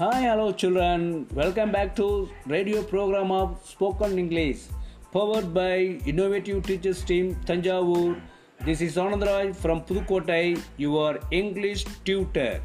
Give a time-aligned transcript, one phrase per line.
[0.00, 1.26] Hi, hello children.
[1.34, 4.60] Welcome back to radio program of Spoken English,
[5.12, 8.18] powered by Innovative Teachers Team Tanjavur.
[8.64, 12.62] This is Anandraj from Pudukkottai, your English tutor.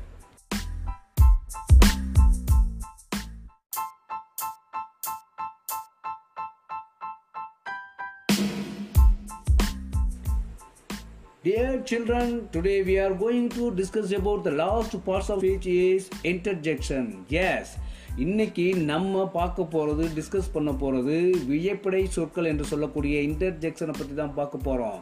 [11.45, 16.07] Dear children today we are going to discuss about the last parts of which is
[16.23, 17.65] interjection Yes,
[18.17, 24.65] இன்னைக்கு நம்ம பார்க்க போகிறது discuss பண்ண போகிறது வியப்படை சொற்கள் என்று சொல்லக்கூடிய இன்டர்ஜெக்ஷனை பற்றி தான் பார்க்க
[24.67, 24.99] போகிறோம்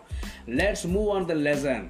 [0.51, 1.85] let's move on the lesson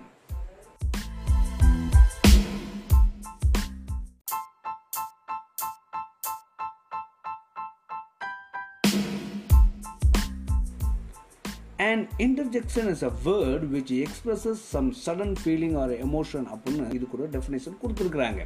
[11.80, 17.24] and interjection is a word which expresses some sudden feeling or emotion அப்படின்னு இது கூட
[17.26, 18.42] டெஃபினேஷன் கொடுத்துருக்குறாங்க.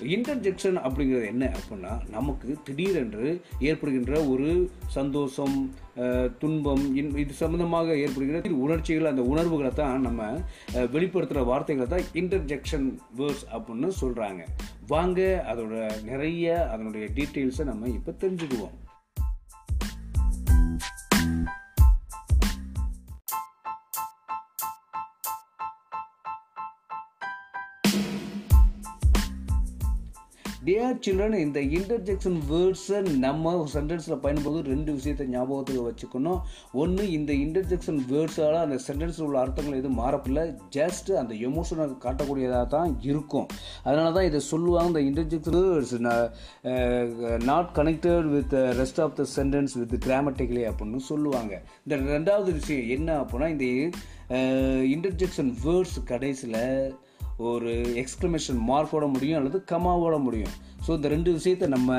[0.00, 5.70] இன்டர்ஜெக்ஷன் அப்படிங்கிறது என்ன அப்படின்னா நமக்கு திடீரென்று ஏற்படுகின்ற ஒரு சந்தோஷம்
[6.38, 10.40] துன்பம் இது சம்மந்தமாக ஏற்படுகிற உணர்ச்சிகள் அந்த உணர்வுகளை தான் நம்ம
[10.74, 14.44] வெளிப்படுத்துகிற வார்த்தைகளை தான் இன்டர்ஜெக்ஷன் வேர்ட்ஸ் அப்படின்னு சொல்கிறாங்க
[14.86, 18.76] வாங்க அதோட நிறைய அதனுடைய டீட்டெயில்ஸை நம்ம இப்போ தெரிஞ்சுக்குவோம்.
[30.70, 36.40] டியர் சில்ட்ரன் இந்த இன்டர்ஜெக்ஷன் வேர்ட்ஸை நம்ம சென்டென்ஸில் பயன்படுத்தும் ரெண்டு விஷயத்தை ஞாபகத்துக்கு வச்சுக்கணும்.
[36.82, 40.44] ஒன்று இந்த இன்டர்ஜெக்ஷன் வேர்ட்ஸால் அந்த சென்டென்ஸில் உள்ள அர்த்தங்கள் எதுவும் மாறப்பில்லை
[40.76, 43.48] ஜஸ்ட் அந்த எமோஷனை காட்டக்கூடியதாக தான் இருக்கும்.
[43.86, 45.96] அதனால தான் இதை சொல்லுவாங்க இந்த interjection words
[47.50, 51.54] not connected with rest of the sentence with grammatically அப்படின்னு சொல்லுவாங்க.
[51.84, 53.66] இந்த ரெண்டாவது விஷயம் என்ன அப்படின்னா இந்த
[54.94, 56.64] இன்டர்ஜெக்ஷன் வேர்ட்ஸ் கடைசியில்
[57.48, 57.70] ஒரு
[58.02, 60.54] எக்ஸ்க்ளமேஷன் மார்க்கோட முடியும் அல்லது கமாவோட முடியும்.
[60.84, 61.98] ஸோ இந்த ரெண்டு விஷயத்தை நம்ம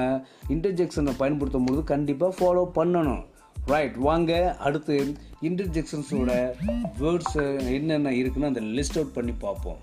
[0.55, 3.23] இன்டர்ஜெக்ஷனை பயன்படுத்தும் போது கண்டிப்பாக ஃபாலோ பண்ணணும்.
[3.71, 4.31] ரைட் வாங்க
[4.67, 4.95] அடுத்து
[5.49, 6.31] இன்டர்ஜெக்ஷன்ஸோட
[7.01, 7.39] வேர்ட்ஸ்
[7.77, 9.81] என்னென்ன இருக்குன்னு அந்த லிஸ்ட் அவுட் பண்ணி பார்ப்போம்.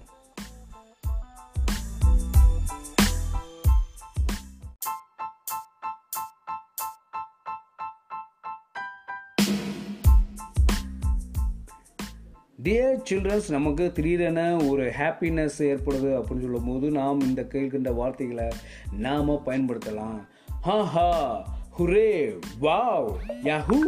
[12.65, 18.49] டியர் சில்ட்ரன்ஸ் நமக்கு திடீரென ஒரு ஹாப்பினஸ் ஏற்படுது அப்படின்னு சொல்லும் போது நாம் இந்த கேட்கின்ற வார்த்தைகளை
[18.93, 20.27] நாம் பயன்படுத்தலாம்.
[20.61, 21.11] Ha ha
[21.79, 23.79] hurray wow யஹூ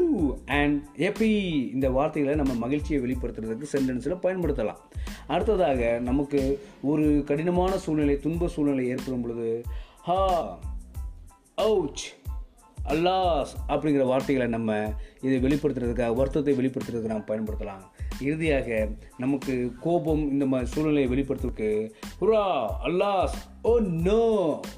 [0.47, 4.81] and எப்பி இந்த வார்த்தைகளை நம்ம மகிழ்ச்சியை வெளிப்படுத்துறதுக்கு சென்டென்ஸில் பயன்படுத்தலாம்.
[5.27, 9.63] அடுத்ததாக நமக்கு ஒரு கடினமான சூழ்நிலை துன்ப சூழ்நிலை ஏற்படும் பொழுது
[10.03, 10.59] ஹா
[11.57, 12.05] அவுச்
[12.89, 17.83] அல்லாஸ் அப்படிங்கிற வார்த்தைகளை நம்ம இதை வெளிப்படுத்துறதுக்காக வருத்தத்தை வெளிப்படுத்துறதுக்கு நாம் பயன்படுத்தலாம்.
[18.21, 22.45] இறுதியாக நமக்கு கோபம் இந்த மாதிரி சூழ்நிலையை வெளிப்படுத்துறதுக்கு hurrah
[22.89, 24.23] alas oh no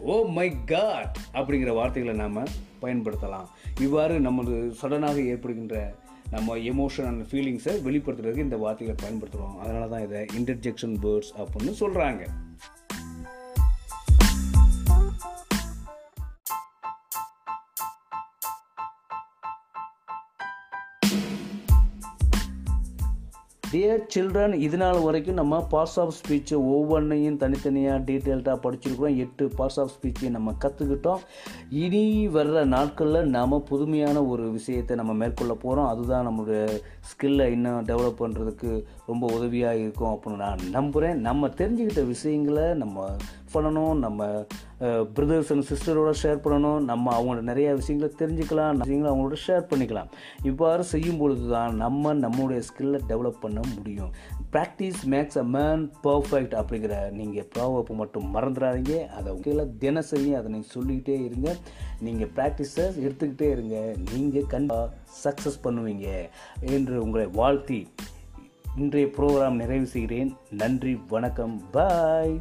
[0.00, 2.38] oh my God அப்படிங்கிற வார்த்தைகளை நாம்
[2.82, 3.46] பயன்படுத்தலாம்.
[3.80, 5.94] இவ்வாறு நமது சடனாக ஏற்படுகின்ற
[6.30, 12.22] நம்ம எமோஷன் ஃபீலிங்ஸை வெளிப்படுத்துறதுக்கு இந்த வார்த்தைகளை பயன்படுத்துகிறோம் அதனால தான் இதை இன்டர்ஜெக்ஷன் வேர்ட்ஸ் அப்படின்னு சொல்கிறாங்க
[23.72, 29.16] டியர் சில்ட்ரன் இது நாள் வரைக்கும் நம்ம பார்ட்ஸ் ஆஃப் ஸ்பீச்சு ஒவ்வொன்றையும் தனித்தனியாக டீட்டெயில்டாக படிச்சிருக்கிறோம்.
[29.16, 31.22] எட்டு பார்ட்ஸ் ஆஃப் ஸ்பீச்சை நம்ம கற்றுக்கிட்டோம்
[31.70, 36.64] இனி வர்ற நாட்களில் நாம் புதுமையான ஒரு விஷயத்தை நம்ம மேற்கொள்ள போகிறோம் அதுதான் நம்மளுடைய
[37.10, 38.72] ஸ்கில்லை இன்னும் டெவலப் பண்ணுறதுக்கு
[39.06, 42.98] ரொம்ப உதவியாக இருக்கும் அப்படின்னு நான் நம்புகிறேன் நம்ம தெரிஞ்சுக்கிட்ட விஷயங்களை நம்ம
[43.54, 44.20] பண்ணணும் நம்ம
[45.16, 50.08] பிரதர்ஸ் அண்ட் சிஸ்டரோட ஷேர் பண்ணணும் நம்ம அவங்களோட நிறைய விஷயங்களை தெரிஞ்சுக்கலாம் விஷயங்களை அவங்களோட ஷேர் பண்ணிக்கலாம்.
[50.50, 54.10] இவ்வாறு செய்யும் பொழுது தான் நம்ம நம்மளுடைய ஸ்கில்லை டெவலப் பண்ண முடியும்.
[54.54, 58.96] Practice makes a man perfect அப்படிங்கிற நீங்கள் ப்ராவப்பு மட்டும் மறந்துடாதீங்க.
[59.18, 61.50] அதை உங்களை தினசரி அதை நீங்கள் சொல்லிக்கிட்டே இருங்க.
[62.06, 63.76] நீங்கள் ப்ராக்டிஸை எடுத்துக்கிட்டே இருங்க.
[64.14, 64.90] நீங்கள் கண்டிப்பாக
[65.24, 66.08] சக்ஸஸ் பண்ணுவீங்க
[66.76, 67.80] என்று உங்களை வாழ்த்தி
[68.82, 70.32] இன்றைய ப்ரோக்ராம் நிறைவு செய்கிறேன்.
[70.60, 71.56] நன்றி வணக்கம்.
[71.76, 72.34] பாய்